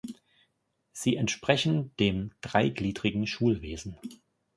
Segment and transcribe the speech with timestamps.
[0.93, 3.99] Sie entsprechen dem dreigliedrigen Schulwesen.